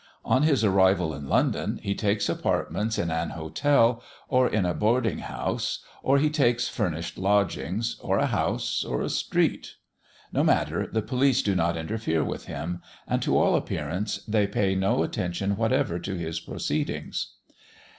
On 0.25 0.41
his 0.41 0.63
arrival 0.65 1.13
in 1.13 1.29
London, 1.29 1.79
he 1.83 1.93
takes 1.93 2.27
apartments 2.27 2.97
in 2.97 3.11
an 3.11 3.29
hotel, 3.29 4.01
or 4.29 4.49
in 4.49 4.65
a 4.65 4.73
boarding 4.73 5.19
house, 5.19 5.85
or 6.01 6.17
he 6.17 6.31
takes 6.31 6.67
furnished 6.67 7.19
lodgings, 7.19 7.97
or 7.99 8.17
a 8.17 8.25
house, 8.25 8.83
or 8.83 9.03
a 9.03 9.09
street; 9.09 9.75
no 10.33 10.43
matter, 10.43 10.87
the 10.87 11.03
police 11.03 11.43
do 11.43 11.53
not 11.53 11.77
interfere 11.77 12.23
with 12.23 12.45
him; 12.47 12.81
and 13.07 13.21
to 13.21 13.37
all 13.37 13.55
appearance 13.55 14.23
they 14.27 14.47
pay 14.47 14.73
no 14.73 15.03
attention 15.03 15.55
whatever 15.55 15.99
to 15.99 16.15
his 16.15 16.39
proceedings. 16.39 17.33